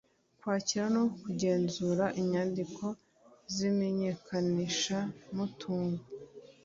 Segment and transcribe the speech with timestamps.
[0.39, 2.85] kwakira no kugenzura inyandiko
[3.53, 6.03] z’imenyekanishamutungo